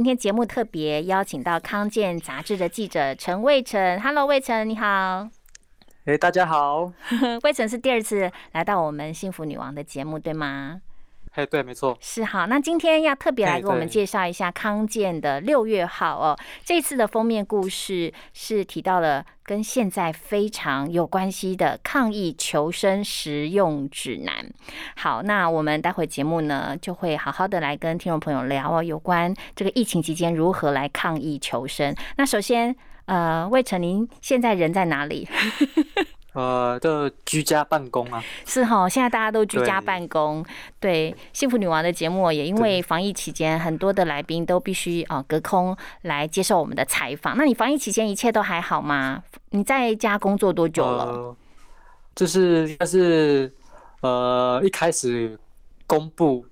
[0.00, 4.00] 今天节目特别邀请到康健杂志的记者陈魏成。
[4.00, 5.28] Hello，魏成，你好。
[6.06, 6.90] 哎，大家好。
[7.44, 10.80] 魏晨是第二次来到我们幸福女王的节目，对吗？
[11.32, 12.48] 嘿，对，没错，是好。
[12.48, 16.36] 那今天要特别来给我们介绍一下康健的六月号哦。
[16.64, 24.52] 这次的封面故事是提到了跟现在非常有关系的抗疫求生实用指南。
[24.96, 31.94] 好，那我们待会节目呢就会好好的来跟听众朋友聊哦，有关这个疫情期间如何来抗疫求生。
[32.16, 35.28] 那首先，呃，魏晨，您现在人在哪里？
[36.32, 40.44] 呃，的居家办公啊，是哈，现在大家都居家办公。
[40.78, 47.36] 对，幸福女王的节目也因为防疫期间，很多的来宾都必须啊隔空来接受我们的采访。
[47.36, 49.22] 那你防疫期间一切都还好吗？
[49.50, 51.34] 你在家工作多久了？
[52.14, 53.52] 就是但是
[54.00, 55.38] 呃一开始
[55.86, 56.46] 公布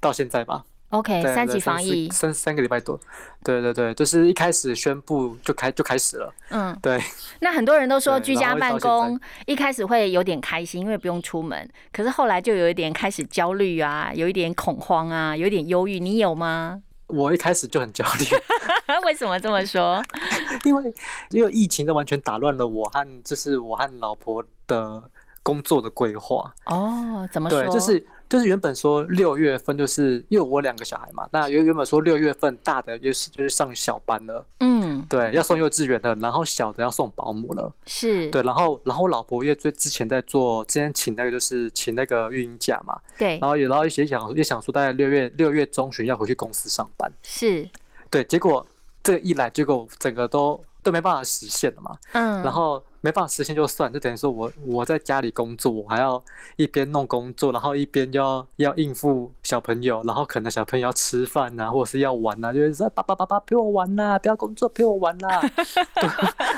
[0.00, 0.64] 到现在吧。
[0.90, 2.98] OK，三级防疫三三个礼拜多，
[3.44, 7.00] 对对对，就是一开始宣布就开就开始了，嗯，对。
[7.40, 16.82] 那很多人都说居家办公一开始会有点开心，因为不用出门，可是后来就有一点开始焦虑啊，有一点恐慌啊，有一点忧郁，你有吗？
[17.06, 18.24] 我一开始就很焦虑，
[19.06, 20.02] 为什么这么说？
[20.64, 20.94] 因为
[21.30, 25.00] 因为疫情都完全打乱了我和就是我和老婆的
[25.44, 26.52] 工作的规划。
[26.66, 27.62] 哦，怎么说？
[27.62, 28.04] 对，就是。
[28.30, 38.30] 就是原本说六月份，就是因为我两个小孩嘛，那原原本说六月份大的就是就是上小班了，嗯，对，要送幼稚园的，然后小的要送保姆了，是。
[38.30, 47.68] 对，然后然后老婆也最之前在做，之前请那个就是请那个孕婴假嘛，对，然后也然后也想也想说大概六月六月中旬要回去公司上班，是。
[48.08, 48.64] 对，结果
[49.02, 52.82] 这一来，结果整个都都没办法实现了嘛，嗯，然后。
[53.02, 56.22] 没办法实现就算，就等于说我我在家里工作，我还要
[56.56, 65.28] 一边弄工作，然后一边要要应付小朋友，然后可能小朋友要吃饭呐，或者是要玩呐，就是说爸爸爸爸陪我玩呐，不要工作陪我玩 呐，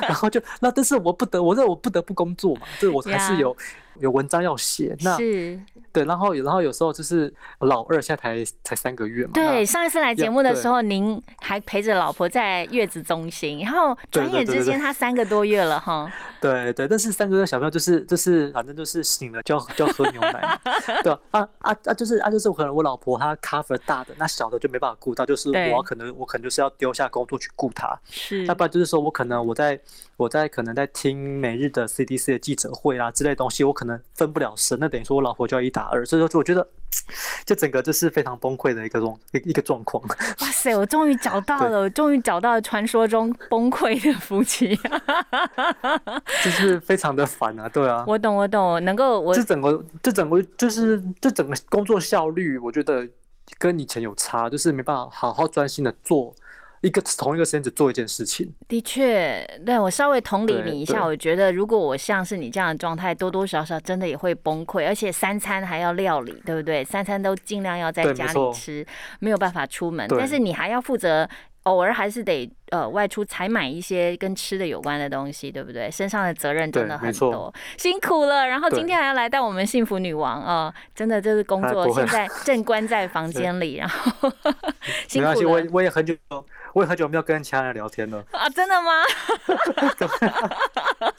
[0.03, 3.57] 然后就那但是我不得，我这我不得不工作嘛，这我还是有。
[4.01, 5.59] 有文章要写，那是
[5.93, 9.33] 对，然后然后有时候就是老二现在才才三个月嘛。
[9.35, 16.11] 对，上一次来节目的时候，您还陪着老婆在月子中心，然后转眼之间他三个多月了哈。
[16.41, 20.59] 对对，但是三个月小朋友就是就是反正就是醒了就要就要喝牛奶，
[21.05, 29.79] 对啊啊啊，就是啊就是我可能我老婆她 cover 大的，那小的就没办法顾到，就是我可能我可能就是要丢下工作去顾她，是，要不然就是说我可能我在
[30.17, 33.82] 我在可能在听每日的 CDC 的记者会啊之类东西，我可。
[33.83, 36.65] 可能分不了身，那等于说我老婆就要一打二，所以说我觉得，
[37.45, 40.01] 就整个就是非常崩溃的一个状一一个状况。
[40.07, 44.79] 哇塞，我终于找到了，我终于找到了传说中崩溃的夫妻，
[46.45, 48.05] 就是非常的烦啊，对啊。
[48.07, 53.05] 我懂，我懂，能够我这整个这整个就是这整个工作效率，我觉得
[53.59, 56.33] 跟以前有差，就是没办法好好专心的做。
[56.83, 66.85] 一个同一个时间只做一件事情，的确，对我稍微同理你一下，我觉得如果我像是你这样的状态，多多少少真的也会崩溃，而且三餐还要料理，对不对？
[66.85, 68.85] 三餐都尽量要在家里吃，
[69.21, 71.29] 没有办法出门，但是你还要负责，
[71.63, 75.89] 偶尔还是得呃外出采买一些跟吃的有关的东西，对不对？
[75.89, 78.49] 身上的责任真的很多，辛苦了。
[78.49, 84.29] 然后今天还要来到我们幸福女王啊，真的就是工作现在正关在房 间里，然后
[85.07, 85.49] 辛苦了。
[85.49, 86.17] 我我也很久。
[86.75, 88.49] 我也很久没有跟其他人聊天了 啊！
[88.49, 88.91] 真的吗？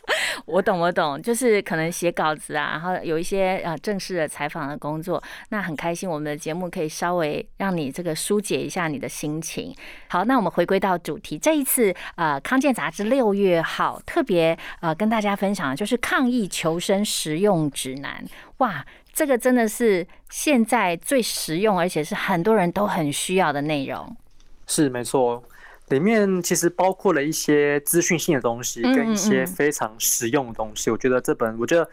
[0.46, 9.76] 我懂，我懂，就是可能写稿子啊，然后有一些呃正式的采访的工作，那很开心，我们的节目可以稍微让你这个疏解一下你的心情。
[10.10, 18.24] 好，那我们回归到主题，这一次呃康健杂志六月号特别呃跟大家分享的就是抗疫求生实用指南。
[18.58, 24.16] 哇，这个真的是现在最实用，而且是很多人都很需要的内容。
[24.66, 25.44] 是没错，
[25.90, 30.90] 里面其实包括了一些资讯性的东西，跟一些非常实用的东西。
[30.90, 31.84] 我觉得这本，我觉得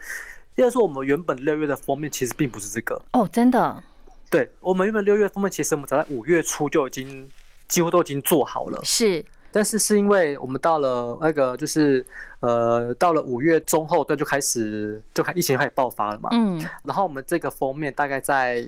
[0.55, 3.83] 应该说我们原本六月的封面其实并不是这个哦，真的。
[4.29, 7.29] 对，我们原本六月封面其实我们早在五月初就已经
[7.67, 9.23] 几乎都已经做好了，是。
[9.51, 12.05] 但是是因为我们到了那个就是
[12.39, 16.65] 呃到了五月中后段就开始就开疫情开始爆发了嘛，嗯。
[16.85, 18.65] 然后我们这个封面大概在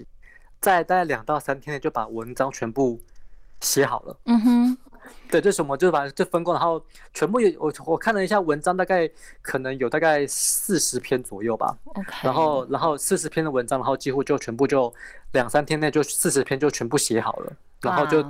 [0.59, 3.00] 在大概两到三天内就把文章全部。
[3.61, 4.77] 写好了，嗯哼，
[5.29, 6.83] 对，这什么就是把这分工，然后
[7.13, 9.09] 全部有我我看了一下文章，大概
[9.41, 11.75] 可能有大概四十篇左右吧。
[11.95, 12.11] OK。
[12.21, 14.94] 然后然后四十篇的文章，然后几乎就全部就
[15.31, 18.23] 两三天内就四十篇就全部写好了，然后就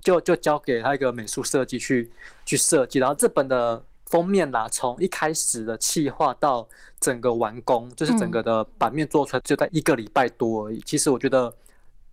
[0.00, 2.10] 就就交给他一个美术设计去
[2.44, 6.66] 去设计，然后这本的封面啦，从一开始的企划到
[7.00, 10.80] 整个完工，就是整个的版面做出来就在一个礼拜多而已。
[10.86, 11.52] 其实我觉得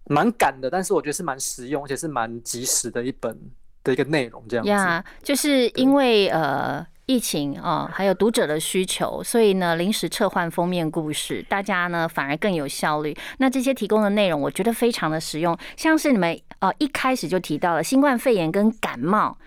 [0.06, 3.38] 蛮赶的，但是我觉得是蛮实用，而且是蛮及时的一本。
[3.86, 13.14] 的一个内容这样子，呀，就是因为呃疫情啊，还有读者的需求，所以呢临时撤换封面故事，大家呢反而更有效率。
[13.40, 19.38] 那这些提供的内容，我觉得非常的实用，像是你们呃一开始就提到了新冠肺炎跟感冒。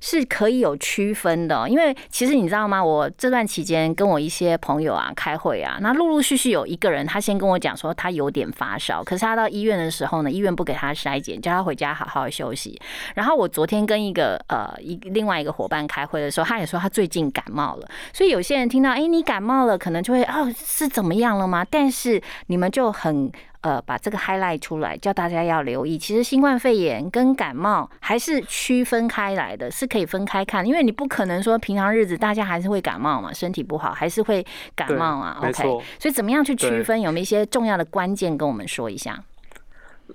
[0.00, 2.84] 是可以有区分的，因为其实你知道吗？
[2.84, 12.78] 我这段期间跟我一些朋友啊开会啊，那陆陆续续有一个人，他先跟我讲说他有点发烧，可是他到医院的时候呢，医院不给他筛检，叫他回家好好休息。
[13.14, 17.88] 然后我昨天跟一个呃一另外一个伙伴开会的时候，他也说他最近感冒了。
[18.12, 21.66] 所以有些人听到哎你感冒了，可能就会哦是怎么样了吗？
[21.68, 23.30] 但是你们就很。
[23.66, 25.98] 呃，把这个 highlight 出来，叫大家要留意。
[25.98, 30.64] 其实新冠肺炎跟感冒还是区分开来的，是可以分开看。
[30.64, 34.46] 因为你不可能说平常日子大家还是会感冒嘛，身体不好还是会
[34.76, 35.40] 感冒啊。
[35.42, 35.64] OK，
[35.98, 37.00] 所以怎么样去区分？
[37.00, 39.20] 有没有一些重要的关键跟我们说一下？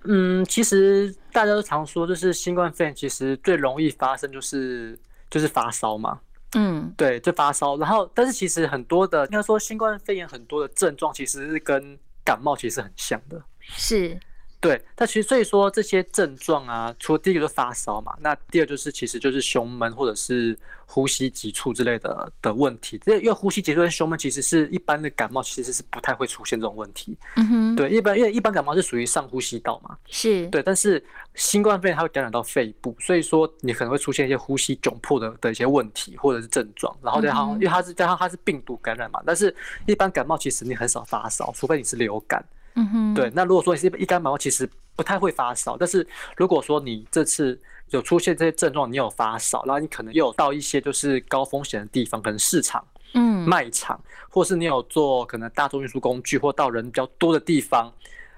[0.06, 4.97] 嗯，其实大家都常说，就是新冠肺炎其实最容易发生就是
[5.30, 6.18] 就是发烧嘛。
[6.56, 7.75] 嗯，对，就发烧。
[7.75, 14.19] 然后，但是其实很多的应该说新冠肺炎很多的症状其实是跟感冒其实很像的，是。
[14.61, 20.55] 对，但其实所以说这些症状啊，除了第一个就是发烧嘛，那第二就是其实就是胸闷或者是
[20.85, 22.99] 呼吸急促之类的的问题。
[23.03, 27.17] 这因为呼吸急促跟胸闷其实是一般的感冒其实是不太会出现这种问题。
[27.37, 31.03] 嗯哼，对，一般因为一般感冒是属于上呼吸道嘛，是对，但是
[31.33, 36.95] 新冠肺炎它会感染到肺部，所以说你可能会出现一些呼吸窘迫的的一些问题或者是症状。
[37.01, 39.55] 然后再好，因为它是加上它是病毒感染嘛，但是
[39.87, 42.45] 一般感冒其实你很少发烧，除非你是流感。
[42.75, 43.31] 嗯哼，对。
[43.33, 45.75] 那如果说你是一感冒，其实不太会发烧。
[45.77, 47.59] 但是如果说你这次
[47.89, 52.83] 有出现这些症状，你有发烧，然后你可能又有到一些就是高风险的地方，可能市场、
[53.13, 57.91] 嗯，卖场，或是你有做可能大众运输工具或到人比较多的地方，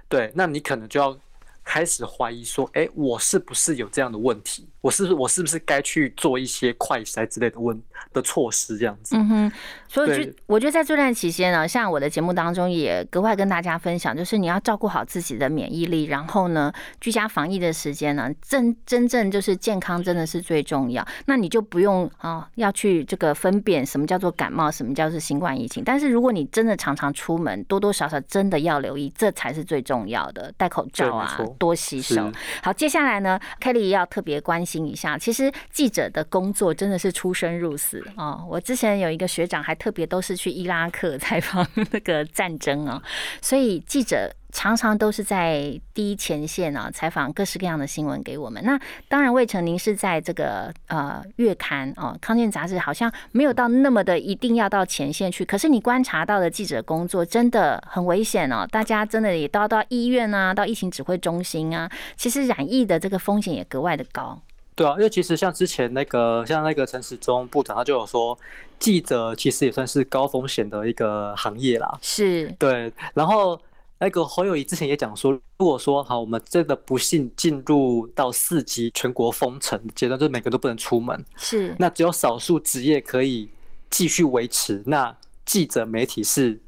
[0.10, 1.16] 对，那你可能就要
[1.64, 4.68] 开始怀疑说，哎，我是不是有这样的问题？
[4.82, 7.82] 我是不是我是不是该去做一些快筛之类的问
[8.12, 9.16] 的措施这样子？
[9.16, 9.52] 嗯哼，
[9.88, 21.06] 所以就我觉得在这段期间呢，像我的节目当中也格外跟大家分享，就是你要照顾好自己的免疫力，然后呢，居家防疫的时间呢，真真正就是健康真的是最重要。
[21.28, 25.82] 那你就不用啊要去这个分辨什么叫做感冒，什么叫做新冠疫情。
[25.86, 32.32] 但是如果你真的常常出门，多多少少真的要留意，这才是最重要的，戴口罩啊，多洗手。
[32.62, 34.84] 好，接下来呢，Kelly 要特别关心。
[34.84, 38.44] 一下，其实记者的工作真的是出生入死啊！
[38.50, 43.02] 我之前有一个学长，还特别都是去伊拉克采访那个战争啊，
[43.42, 48.64] 所以记者常常都是在第一前线啊，采访各式各样的新闻给我们。
[48.64, 48.80] 那
[49.10, 55.44] 当然，魏成您是在这个呃月刊哦，《康健》杂志，好像没有到那么的一定要到前线去。
[55.44, 64.40] 可是你观察到的记者工作真的很危险哦，大家真的也都要到医院啊，到疫情指挥中心啊，其实染疫的这个风险也格外的高。
[64.76, 68.38] 对啊，因为其实像之前那个像那个陈时中部长，他就有说，
[68.80, 71.98] 记者其实也算是高风险的一个行业啦。
[72.02, 72.92] 是，对。
[73.14, 73.60] 然后
[74.04, 81.26] 那个侯友谊之前也讲说，如果说好，我们真的不幸进入到四级全国封城阶段，就是每个都不能出门。
[81.38, 81.74] 是。
[81.80, 83.50] 那只有少数职业可以
[83.90, 86.60] 继续维持，那记者媒体是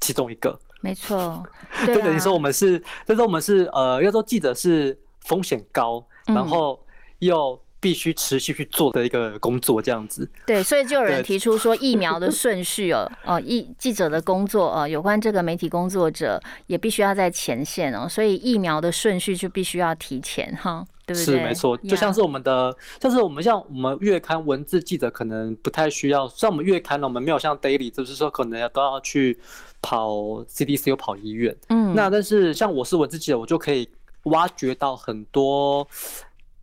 [0.00, 0.58] 其中一个。
[0.80, 1.46] 没错。
[1.84, 6.82] 对等于说我们是，就是我们是呃，要说记者是风险高，然后。
[7.22, 10.26] 要必须持续去做的一个工作，这样子。
[10.46, 21.24] 对，所以就有人提出说，疫苗的顺序哦， 哦，记记者的工作哦，有关这个媒体工作者也必须要在前线哦，所以疫苗的顺序就必须要提前哈，对不对？
[21.24, 29.36] 是没错，就像是我们的，像是我们像我们月刊文字记者可能不太需要，像我们月刊呢，我们没有像 daily，就是说可能要都要去
[29.80, 30.12] 跑
[30.44, 33.88] CDC 又跑医院，嗯，那但是像我是文字记者，我就可以
[34.24, 35.84] 挖掘到很多。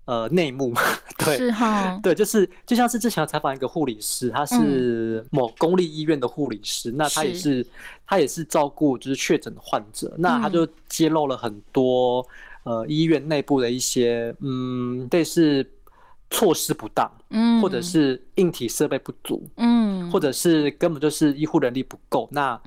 [0.10, 0.74] 呃，内幕
[1.20, 7.64] 对，是哈，对，就是就像是之前采访一个护理师，他是某公立医院的护理师，那他也是
[8.08, 12.26] 他也是照顾就是确诊的患者，那他就揭露了很多
[12.64, 15.64] 呃医院内部的一些嗯，类似
[16.32, 22.60] 措施不当，嗯，或者是硬体设备不足，嗯，或者是根本就是医护人力不够，那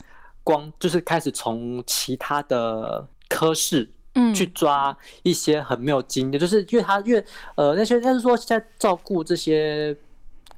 [0.44, 3.90] 光就是开始从其他的科室。
[4.14, 9.96] 嗯，去抓一些很没有经验，就是因为他越呃那些，但是说在照顾这些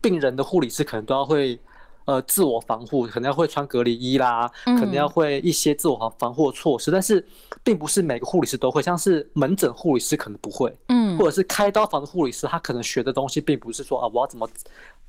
[0.00, 1.56] 病人的护理师，可能都要会
[2.04, 7.25] 呃自我防护，可能要会穿隔离衣啦，可能要会一些自我防防护措施，但是
[7.62, 14.49] 并不是每个护理师都会，像是门诊护理师可能不会，嗯，或者是开刀房的护理师，他可能学的东西并不是说啊我要怎么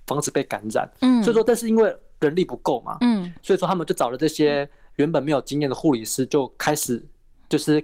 [0.05, 7.03] 防止被感染，嗯，所以说但是因为人力不够嘛，嗯，所以说他们就找了这些原本没有经验的护理师，就开始
[7.49, 7.83] 就是。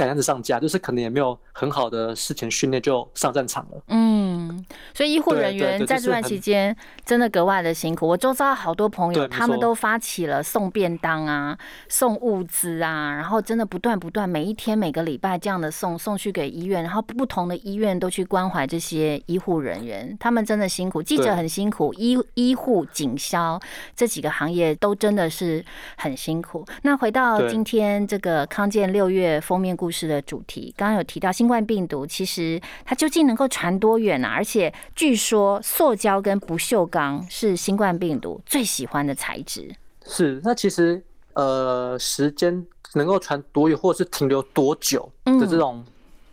[0.00, 3.82] 赶样子上架，就是可能也没有很好的事前训练就上战场了。
[3.88, 4.64] 嗯，
[4.94, 8.08] 所以医护人员在这段期间真的格外的辛苦。
[8.08, 11.58] 我周遭好多朋友，他们都发起了送便当啊、
[11.90, 21.02] 送物资啊，然后真的不断不断，每一天、每个礼拜这样的送送去给医院，然后不同的医院都去关怀这些医护人员，他们真的辛苦。
[21.02, 23.60] 记者很辛苦，医医护、警消
[23.94, 25.62] 这几个行业都真的是
[25.98, 26.64] 很辛苦。
[26.84, 29.89] 那回到今天这个康健六月封面故。
[29.90, 34.28] 故事的主题，刚刚有提到新冠病毒，其实它究竟能够传多远啊？
[34.28, 39.68] 而且据说塑胶跟不锈钢是新冠病毒最喜欢的材质。
[40.06, 45.84] 是，那其实呃，时间能够传多远，或者是停留多久的这种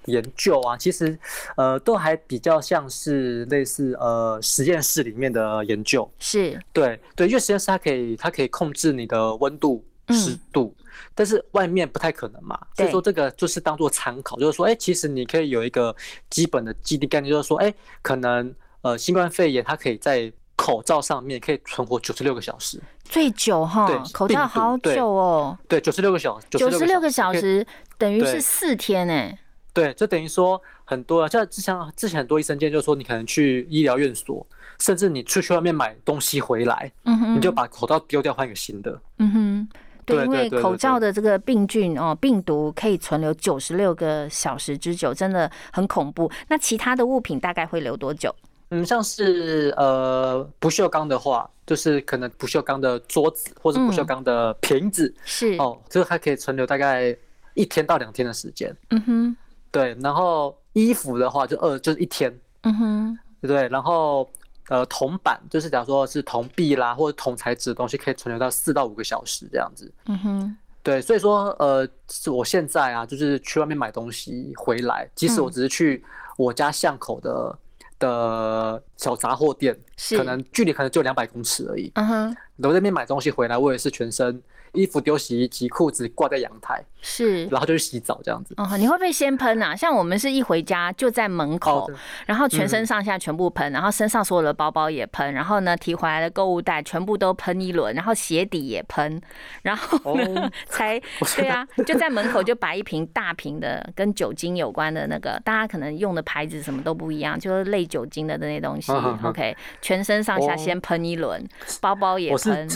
[0.06, 1.18] 研究啊，其实
[1.56, 6.08] 呃，都还比较像是类似呃实验室里面的研究。
[6.20, 9.84] 是，对对，因为实验室它可以它可以控制你的温度。
[10.10, 10.74] 湿度，
[11.18, 15.94] 但是外面不太可能嘛，所以说这个就是当做参考，就是说，哎，其实你可以有一个
[16.30, 27.66] 基本的基地概念，就是说，哎，可能呃，新冠肺炎它可以在口罩上面可以存活九十六个小时，最久哈，口罩好久哦，对，九十六个小时，九十六个小时
[27.98, 29.40] 等于是四天哎，
[29.74, 34.46] 对，就等于说很多，像之前之前很多医生建议就是说，你可能去医疗院所，
[34.80, 39.68] 甚至你出去外面买东西回来，嗯哼，你就把口罩丢掉，换一个新的，嗯哼。
[40.08, 46.32] 对，因为口罩的这个病菌哦，病毒可以存留九十六个小时之久，真的很恐怖。
[46.48, 48.34] 那其他的物品大概会留多久？
[48.70, 57.14] 嗯，像是呃不锈钢的话，就是可能不锈钢的桌子或者不锈钢的瓶子是哦，这个还可以存留大概
[57.54, 58.74] 一天到两天的时间。
[58.92, 59.38] 嗯哼，
[59.72, 59.94] 对。
[60.02, 62.34] 然后衣服的话就二就是一天。
[62.64, 63.68] 嗯哼，对。
[63.68, 64.26] 然后。
[64.70, 69.92] 呃，铜板就是假如说是铜币啦，或者铜材质的东西，可以存留到四到五个小时这样子。
[70.08, 71.88] 嗯哼，对，所以说呃，
[72.26, 76.04] 我现在啊，就是去外面买东西回来，即使我只是去
[76.38, 77.60] 我家巷口的
[78.00, 79.78] 的小杂货店，
[80.18, 81.92] 可能距离可能就两百公尺而已。
[81.96, 84.42] 嗯哼，我那边买东西回来，我也是全身。
[84.78, 88.54] 衣服丢洗衣机，裤子挂在阳台，是，然后就去洗澡这样子。
[88.58, 89.76] 哦，你会不会先喷啊？
[89.76, 91.90] 像我们是一回家就在门口，
[92.26, 99.22] 然后全身上下全部喷，然后身上所有的包包也喷，然后呢提回来的购物袋全部都喷一轮，然后鞋底也喷，
[99.64, 101.00] 然后呢 才
[101.36, 108.92] 对啊，就在门口就摆一瓶大瓶的跟酒精有关的那个，大家可能用的牌子什么都不一样，就是类酒精的那些东西。
[109.24, 111.44] OK，全身上下先喷一轮，
[111.82, 112.68] 包包也喷。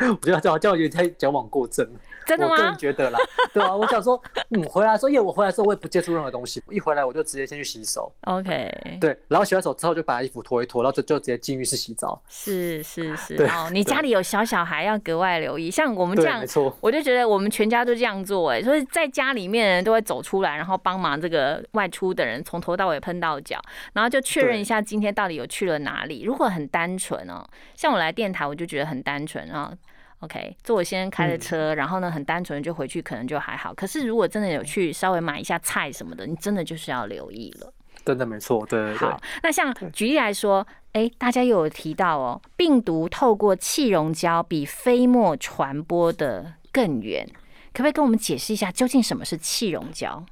[0.10, 1.88] 我觉得叫叫有点矫枉过正。
[2.26, 2.52] 真的吗？
[2.52, 3.18] 我个人觉得啦，
[3.52, 4.20] 对啊，我想说，
[4.50, 8.12] 嗯，回来时候，因为我回来之后我也不接触任何东西，一回来我就直接先去洗手。
[8.26, 8.70] OK。
[9.00, 12.22] 对，然后洗完手之后就把衣服脱一脱，然后就就直接进浴室洗澡。
[12.28, 13.34] 是是是。
[13.46, 23.60] 哦，你家里有小小孩要格外留意，像我们这样，没错，我就觉得我们全家都这样做，哎，所以在家里面人都会走出来，然后帮忙这个外出的人从头到尾喷到脚，
[23.94, 26.22] 然后就确认一下今天到底有去了哪里。
[26.22, 27.44] 如果很单纯哦，
[27.74, 29.72] 像我来电台，我就觉得很单纯啊。
[30.20, 33.72] OK，坐我先生开的车，然后呢，很单纯就回去，可能就还好。
[33.72, 37.72] 可是如果真的有去稍微买一下菜什么的，你真的就是要留意了。
[38.04, 38.94] 真的没错，对。
[38.96, 47.26] 好，那像举例来说，哎，大家又有提到哦，病毒透过气溶胶比飞沫传播的更远，
[47.72, 50.24] 可不可以跟我们解释一下，究竟什么是气溶胶？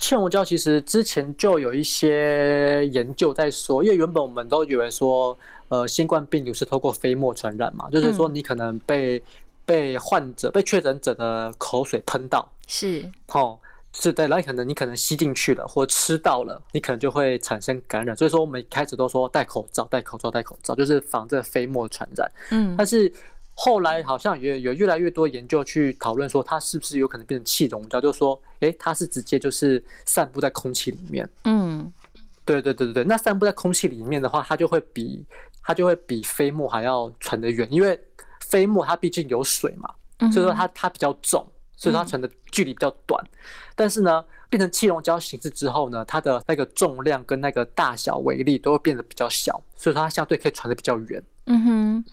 [0.00, 5.38] 气溶胶其实之前就有一些研究在说，因为原本我们都以为说。
[5.70, 7.88] 呃，新冠病毒是透过飞沫传染嘛？
[7.90, 9.22] 就是说，你可能被
[9.64, 13.56] 被患者、被确诊者的口水喷到，是，哦，
[13.92, 18.16] 是对，然后可能你可能吸进去了，或吃到了，你可能就会产生感染。
[18.16, 22.28] 所以说，我们一开始都说戴口罩、戴口罩、戴口罩，就是防这飞沫传染。
[22.50, 23.12] 嗯，但是
[23.62, 28.00] 后来好像也有越来越多研究去讨论说，它是不是有可能变成气溶胶？
[28.00, 31.28] 就是说，哎，它是直接就是散布在空气里面。
[31.44, 31.92] 嗯，
[32.46, 35.26] 对对对对对，那散布在空气里面的话，它就会比。
[35.62, 37.96] 它就会比飞沫还要传得远，因为
[38.40, 39.88] 飞沫它毕竟有水嘛，
[40.32, 43.22] 所以说它它比较重，所以它传的距离比较短。
[43.76, 51.22] 但是呢，变成气溶胶形式之后呢，它的那个重量跟那个大小微粒都会变得比较小，所以说它相对可以传的比较远。
[51.44, 52.04] 嗯哼。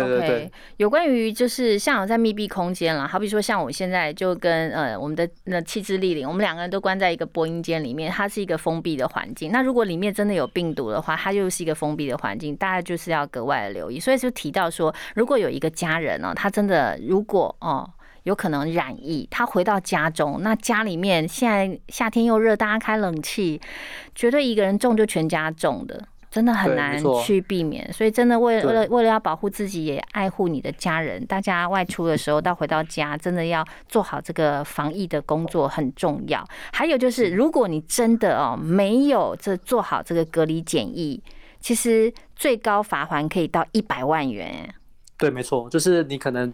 [0.00, 9.52] 对对对，有关于就是像在密闭空间了，好比说像我现在就跟呃我们的那气质丽玲，我们两个人都关在一个播音间里面，它是一个封闭的环境。
[9.52, 14.00] 那如果里面真的有病毒的话，它就是一个封闭的环境，大家就是要格外的留意。
[14.00, 17.88] 所以就提到说，如果有一个家人呢，他真的如果哦
[18.24, 23.60] 有可能染疫，他回到家中，那家里面现在夏天又热，大家开冷气，
[24.14, 26.00] 绝对一个人中就全家中的。
[26.32, 36.42] 真的很难去避免，所以真的为为了为了要保护自己，也爱护你的家人，大家外出的时候到回到家，真的要做好这个防疫的工作很重要。
[36.72, 41.22] 还有就是，如果你真的哦没有这做好这个隔离检疫，
[41.60, 44.74] 其实最高罚款可以到一百万元。
[45.18, 46.50] 对，没错，就是你可能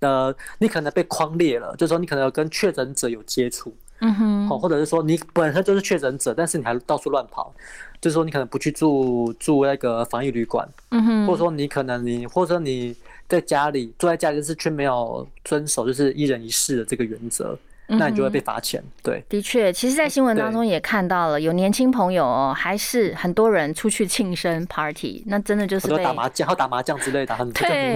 [0.00, 3.72] 呃，你可能被框列了，就是说你可能跟确诊者有接触。
[4.00, 7.52] 嗯哼，好，或者是说你本身就是确诊者，但是你还到处乱跑，
[8.00, 12.94] 就是说你可能不去住住那个防疫旅馆，嗯哼，或者说你可能你或者说你
[13.26, 17.58] 在家里坐在家里，是却没有遵守就是一人一室的这个原则。
[17.88, 19.24] 那你就会被罚钱，对。
[19.28, 27.46] 的确，其实，在新闻当中也看到了，有年轻朋友哦，还是很多人出去庆生 party，那真的就是打麻将，还打麻将之类的，很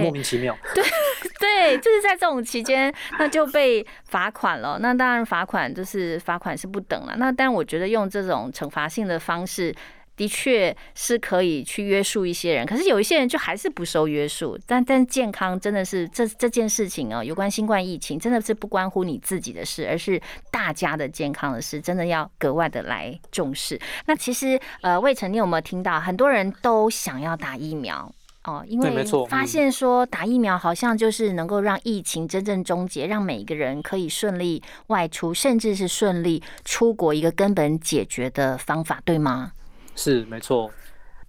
[0.01, 0.57] 莫名其妙。
[0.73, 0.83] 对
[1.39, 4.77] 对，就是在这种期间，那就被罚款了。
[4.79, 7.15] 那当然，罚款就是罚款是不等了。
[7.17, 9.75] 那但我觉得用这种惩罚性的方式。
[10.21, 14.55] 的确是可以去约束一些人，可是有一些人就还是不受约束。
[14.67, 23.81] 但但健康真的是这这件事情哦，有关新冠疫情真的是不关乎你自己的事，而是大家的健康的事，真的要格外的来重视。
[24.05, 28.13] 那其实呃，魏晨，你有没有听到很多人都想要打疫苗
[28.43, 28.63] 哦？
[28.67, 39.53] 因为发现说打疫苗好像就是能够让疫情真正终结，让每一个人可以顺利外出，甚至是顺利出国，一个根本解决的方法，对吗？
[39.95, 40.71] 是没错。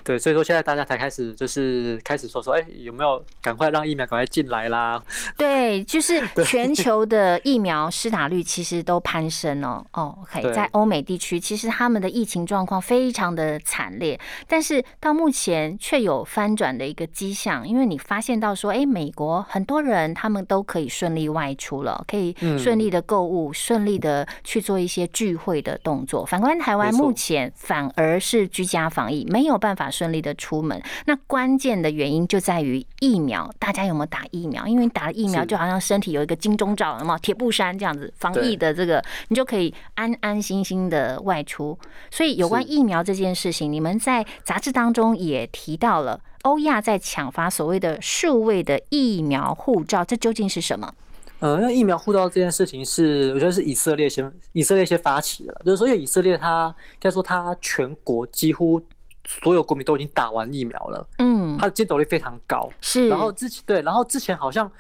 [0.05, 5.01] 对，所以说现在大家才开始就是开始说说，哎，有没有赶快让疫苗赶快进来啦？
[5.39, 9.85] 对，就是 全球的疫苗施打率其实都攀升哦。
[9.93, 14.19] 哦，OK，在欧美地区，其实他们的疫情状况非常的惨烈，
[14.49, 26.27] 但是到目前却有翻转的一个迹象，因为你发现到说，哎，美国很多人他们都可以顺利外出了，可以顺利的购物，顺利的去做一些聚会的动作。
[26.27, 29.92] 反观台湾，目前反而是居家防疫，没有办法。
[29.93, 33.49] 顺利的出门，那关键的原因就在于疫苗。
[33.59, 34.67] 大家有没有打疫苗？
[34.67, 41.79] 因为你打了疫苗，就好像身体有一个金钟罩，有没有铁布衫这样子防疫的这个，你就可以安安心心的外出。
[42.11, 50.93] 所以有关疫苗这件事情，你们在杂志当中也提到了，欧亚在抢发所谓的数位的疫苗护照，这究竟是什么？
[51.41, 58.81] 呃，那疫苗护照这件事情是，我觉得是以色列先以色列先发起的，就是说，因为以色列它应该说它全国几乎。
[59.25, 63.09] 所有国民都已经打完疫苗了，嗯，它的接种率非常高，是。
[63.09, 64.71] 然后之前对，然后之前好像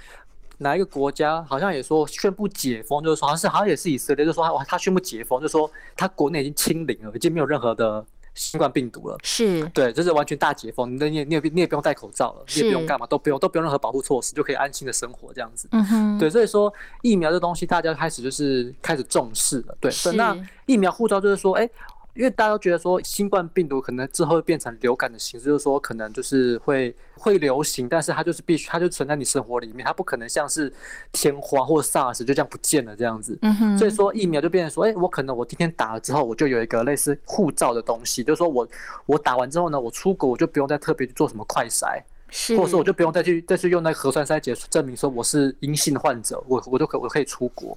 [0.59, 9.65] 哪一个国家好像也说宣布解封，就是说好像是好像也是以色列，就说哇，他宣布解封，就说他国内已经清零了，已经没有任何的新冠病毒了，是。
[9.69, 21.71] 对，就是完全大解封，你你你也你也不用戴口罩了，你也不用干嘛，都不用都不用任何保护措施，就可以安心的生活这样子，嗯哼，对，所以说疫苗这东西大家开始就是开始重视了，对，那疫苗护照就是说，哎。
[22.14, 30.70] 因为大家都觉得说新冠病毒可能之后会变成流感的形式，就是说可能就是会会流行，但是它就是必须它就存在你生活里面，它不可能像是
[31.11, 33.38] 天花或者 SARS 就这样不见了这样子。
[33.40, 33.79] 嗯哼。
[33.79, 38.68] 所以说疫苗就变成说，哎，我可能我今天打了之后，我就有一个类似护照的东西，就是说我
[39.07, 41.98] 我打完之后呢，我出国我就不用再特别去做什么快筛，
[42.29, 47.77] 是，或者说我就不用再去再去用那个核酸筛检证明说我是阴性患者，我我都可我可以出国。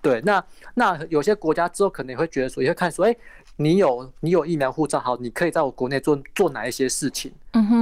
[0.00, 3.16] 对，那那有些国家之后可能也会觉得说，也会看说，哎。
[3.60, 7.32] 你有你有疫苗护照，好，你可以在我国内做做哪一些事情，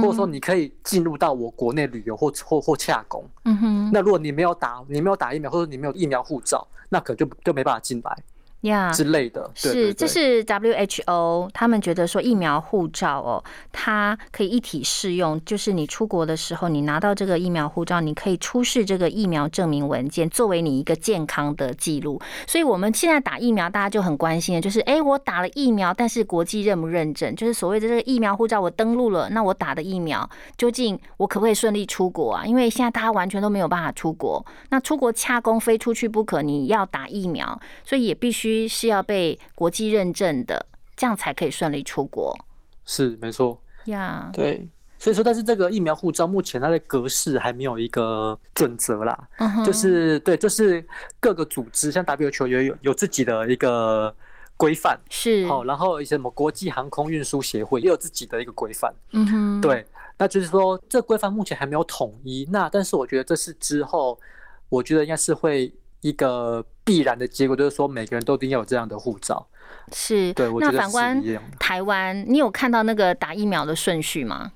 [0.01, 3.23] 或者说你可以进入到我国内旅游或或或洽工。
[3.45, 8.17] 嗯哼，那如果你没有打，你没有打疫苗，或者你没有疫苗护照，那可就就没办法进来。
[8.61, 22.19] 呀之类的，是这是 WHO 他们觉得说疫苗护照哦，它可以一体适用，就是你出国的时候，你拿到这个疫苗护照，你可以出示这个疫苗证明文件，作为你一个健康的记录。
[22.47, 27.35] 所以我们现在打疫苗，大家就很关心的就是，哎，我打了疫苗，但是国际认不认证？
[27.35, 32.43] 就是所谓的这个疫苗护照，我登录了，那我打的疫苗究竟我可不可以顺利出国啊？
[32.43, 38.46] 因为现在大家完全都没有办法出国，那出国恰工非出去不可，你要打疫苗，所以也必须。
[38.67, 42.37] 是要被国际认证的，这样才可以顺利出国。
[42.85, 43.59] 是没错。
[43.85, 44.67] 呀，对。
[44.99, 49.29] 所以说，但是这个疫苗护照目前它的格式还没有一个准则啦。
[49.37, 50.83] 嗯就是对，就是
[51.19, 54.11] 各个组织，像 WHO 有有有自己的一个
[54.57, 55.45] 规范，是。
[55.45, 59.85] 好，然后一些什么国际航空运输协会也有自己的一个规范，嗯哼，对，
[60.17, 64.19] 那就是说这规范目前还没有统一，那但是我觉得这是之后，
[64.67, 69.47] 我觉得应该是会一个必然的结果，就是说每个人都一定要有这样的护照，
[69.91, 71.23] 是，对，那反观
[71.59, 74.51] 台湾，你有看到那个打疫苗的顺序吗？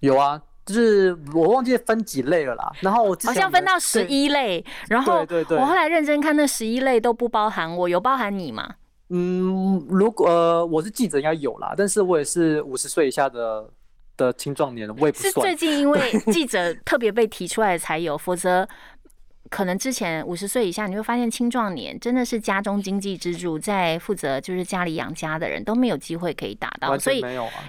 [0.00, 0.42] 有啊。
[0.66, 8.74] 就是我忘记分几类了啦，然后我好像分到十一类，然后我后来认真看那十一类都不包含我，有包含你吗？
[9.08, 13.68] 嗯，如果呃我是记者应该有啦，但是我也是五十岁以下的
[14.16, 15.32] 的青壮年，我也不算。
[15.32, 18.68] 是最近因为记者特别被提出来才有，否则。
[19.50, 27.20] 可能之前五十岁以下，你会发现青壮年真的是家中经济支柱，在负责就是家里养家的人都没有机会可以打到，所以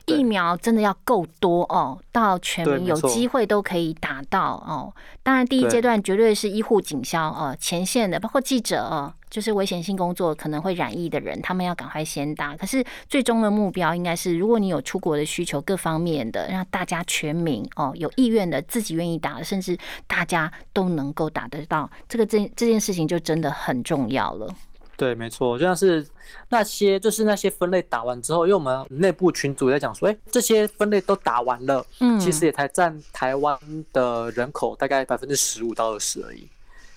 [0.05, 4.93] 疫苗真的要够多哦，到全民有机会都可以打到哦。
[5.23, 9.13] 当然第一阶段绝对是医护警消哦，前线的包括记者哦。
[9.31, 12.55] 就是危险性工作可能会染疫的人，他们要赶快先打。
[12.55, 24.53] 可是最终的目标应该是，如果你有出国的需求，各方面的让大家全民哦有意愿的自己愿意打，甚至大家都能够打得到，这个这这件事情就真的很重要了。
[24.97, 26.05] 对，没错，就像是
[26.49, 33.57] 那些就是那些分类打完之后，因为我们内部群组在讲说，哎，这些分类都打完了，嗯，其实也才占台湾
[33.93, 36.47] 的人口大概百分之十五到二十而已。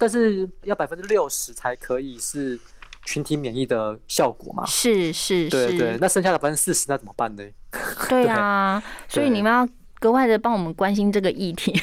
[0.05, 2.61] 但是要百分之六十才可以是
[3.07, 4.63] 群体免疫的效果嘛？
[4.67, 5.97] 是是，对对。
[5.99, 7.43] 那剩下的百分之四十那怎么办呢？
[8.11, 9.67] 对啊，所以你们要
[9.99, 11.75] 格外的帮我们关心这个议题。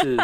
[0.00, 0.16] 是。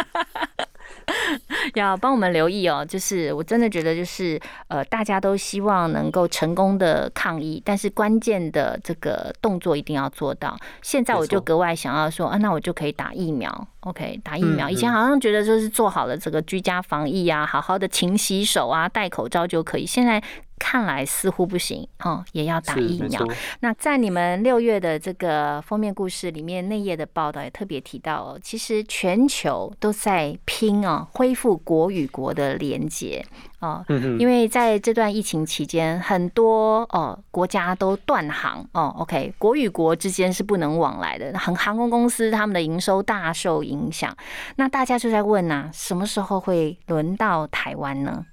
[1.74, 10.56] 要帮我们留意哦，就是我真的觉得，就是呃，大家都希望能够成功的抗疫，但是关键的这个动作一定要做到。
[10.82, 14.68] 现在我就格外想要说啊，那我就可以打疫苗，OK，打疫苗。
[14.70, 19.86] 以前好像觉得就是做好了这个居家防疫啊，好好的勤洗手啊，戴口罩就可以。
[19.86, 20.22] 现在。
[20.58, 23.20] 看来似乎不行哦，也要打疫苗。
[23.60, 33.24] 那在你们六月的这个封面故事里面，内页的报道也特别提到哦，其实全球都在拼哦，恢复国与国的连接
[33.60, 33.84] 哦。
[34.18, 38.94] 因为在这段疫情期间，很多哦国家都断航哦。
[38.98, 44.16] OK，国与国之间是不能往来的，航航空公司他们的营收大受影响。
[44.56, 48.24] 那大家就在问呐，什么时候会轮到台湾呢？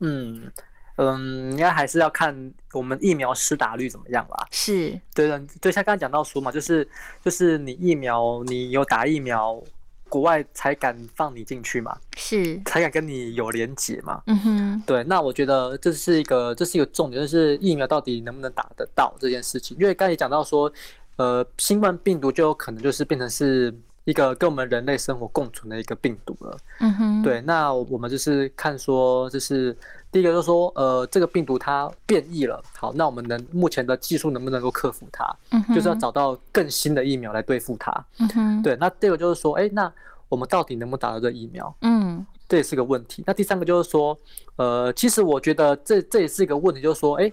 [0.00, 0.50] 嗯。
[0.96, 4.46] 嗯，应该还是要看我们疫苗施打率怎么样吧。
[4.52, 6.88] 是，对的，就像刚刚讲到说嘛，就是
[7.24, 9.60] 就是你疫苗，你有打疫苗，
[10.08, 14.22] 国外才敢放你进去嘛，是，才敢跟你有连结嘛。
[14.28, 19.76] 嗯哼，对，那我觉得这是一个这是一个重点，就是疫苗到底能不能打得到这件事情。
[19.80, 20.72] 因为刚才讲到说，
[21.16, 26.56] 呃，新冠病毒就有可能就是变成是一个跟我们人类生活共存的一个病毒了。
[26.78, 29.76] 嗯哼，对，那我们就是看说就是。
[30.14, 35.26] 第一个就是说，呃，这个病毒它变异了，好，那我们能目前的技术能不能够克服它？
[35.50, 37.90] 嗯就是要找到更新的疫苗来对付它。
[38.20, 38.76] 嗯哼，对。
[38.76, 39.92] 那第二个就是说，哎，那
[40.28, 41.74] 我们到底能不能打到这疫苗？
[41.80, 43.24] 嗯，这也是个问题。
[43.26, 44.16] 那第三个就是说，
[44.54, 47.32] 呃，其实我觉得这这也是一个问题，就是说，哎，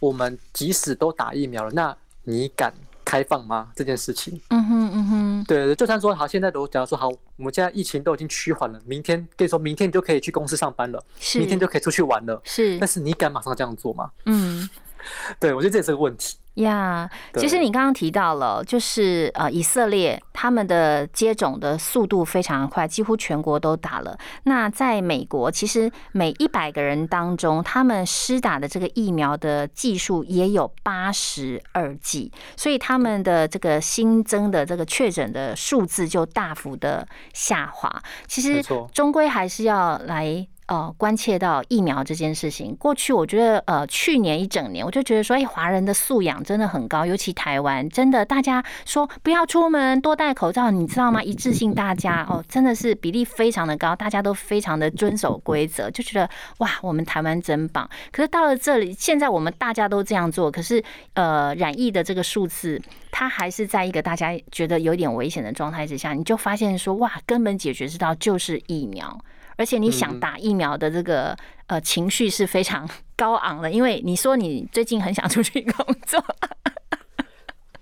[0.00, 2.74] 我们即使都打疫苗了，那你敢？
[3.12, 3.68] 开放吗？
[3.76, 14.10] 这件事情，嗯哼嗯哼，对就算说好，现在都假如说好，我们现在疫情都已经趋缓了，明天跟你说明天你就可以去公司上班了，明天就可以出去玩了，是，但是你敢马上这样做吗？
[14.24, 14.66] 嗯，
[15.40, 16.36] 对我觉得这也是个问题。
[16.56, 24.18] 呀，其实你刚刚提到了，就是呃，以色列他们的接种的速度非常快，几乎全国都打了。
[24.42, 37.90] 那在美国，其实每一百个人当中，他们施打的这个疫苗的技术也有八十二剂，所以他们的这个新增的这个确诊的数字就大幅的下滑。
[38.26, 38.62] 其实
[38.92, 40.46] 终归还是要来。
[40.72, 51.22] 呃，关切到疫苗这件事情，过去我觉得，呃，去年一整年，我就觉得说，哎，华人的素养真的很高，尤其台湾，真的，大家说不要出门，多戴口罩，你知道吗？
[51.22, 56.26] 一致性，大家哦，真的是比例非常的高，大家都非常的遵守规则，就觉得
[56.60, 57.86] 哇，我们台湾真棒。
[58.10, 60.82] 可是到了这里，现在我们大家都这样做，可是
[61.12, 62.80] 呃，染疫的这个数字，
[63.10, 69.22] 它还是在一个大家觉得有点危险的状态之下，你就发现说，哇，根本解决之道就是疫苗。
[69.56, 71.36] 而且你想打疫苗的这个
[71.66, 76.22] 呃情绪是非常高昂的，因为你说你最近很想出去工作，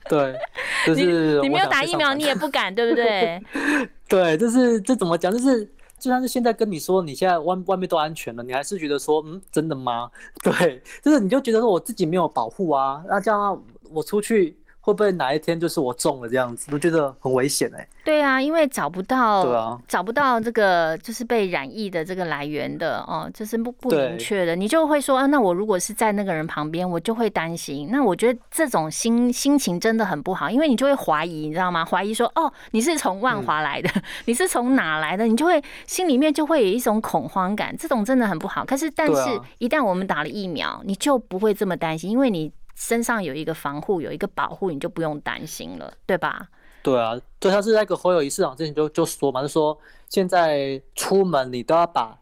[0.09, 0.39] 对，
[0.87, 3.41] 就是你没有打疫苗，你也不敢，对不对？
[4.09, 5.33] 对，就是这怎么讲？
[5.33, 5.65] 就是
[5.99, 10.11] 就算是现在跟你说，你现在外外面都安全了，你还是觉得说，嗯，真的吗？
[10.43, 14.57] 对，就是你就觉得说我自己没有保护啊，那这样我出去。
[14.81, 17.87] 会不会哪一天就是我中了这样子，我觉得很危险哎。
[18.03, 27.89] 对啊，因为找不到，对啊，找不到这个就是被染疫的这个来源的哦，就是不不明确的，你就会说啊，那我如果是在那个人旁边，我就会担心。
[27.93, 31.85] 那我觉得这种心心情真的很不好，因为你就会怀疑，你知道吗？
[31.85, 33.91] 怀疑说哦，你是从万华来的，
[34.25, 35.27] 你是从哪来的？
[35.27, 38.65] 你就会心里面就会有一种恐慌感，这种真的很不好。
[38.65, 46.49] 可是，但是一旦我们打了疫苗，你就不会这么担心，因为你身上有一个防护，有一个保护，你就不用担心了，对吧？
[46.83, 49.79] 对啊，就像是那个侯友谊市长之前就就说嘛，就说
[50.09, 52.19] 现在出门你都要把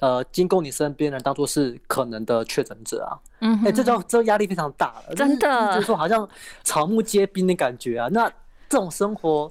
[0.00, 3.16] 呃经过你身边人当做是可能的确诊者啊。
[3.40, 6.28] 嗯，哎，这就这压力非常大了，真的，就是说好像
[6.62, 8.08] 草木皆兵的感觉啊。
[8.10, 8.28] 那
[8.68, 9.50] 这种生活，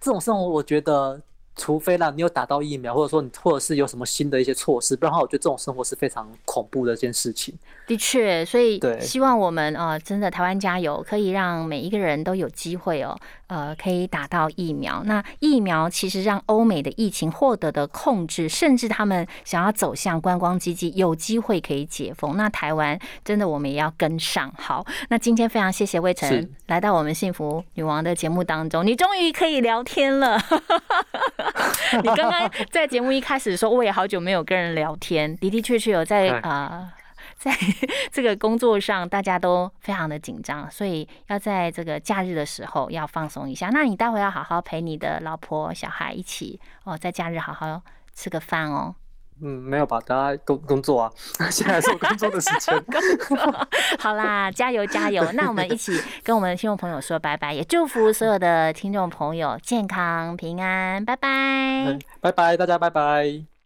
[0.00, 1.20] 这种生活，我觉得。
[1.58, 7.54] 除非啦，你有打到疫苗，或者说你，或者是有什么新的一些措施，不然的话，我觉得这种生活是非常恐怖的一件事情。
[7.86, 15.02] 的确，所以希望我们啊，真的台湾加油，可以让每一个人都有机会哦，呃，可以打到疫苗。
[15.04, 22.36] 那疫苗其实让欧美的疫情获得的控制，甚至他们想要走向观光经济，有机会可以解封。
[22.36, 24.52] 那台湾真的我们也要跟上。
[24.56, 30.38] 好，那今天非常谢谢魏晨来到我们幸福女王的节目当中，你终于可以聊天了。
[32.02, 36.92] 你刚刚在节目一开始说，我也好久没有跟人聊天，的的确确有在啊，
[37.38, 37.56] 在
[38.10, 43.70] 这个工作上，大家都非常的紧张，所以要在这个假日的时候要放松一下。
[43.72, 47.80] 那你待会要好好陪你的老婆小孩一起哦，在假日好好
[48.12, 48.94] 吃个饭哦。
[49.40, 50.00] 嗯，没有吧？
[50.04, 51.12] 大家工工作啊，
[51.48, 52.84] 现在是我工作的时间。
[54.00, 55.24] 好啦，加油加油！
[55.34, 63.57] 那我们一起跟我们的听众朋友说拜拜，也祝福所有的听众朋友健康平安，拜拜，拜拜，大家拜拜。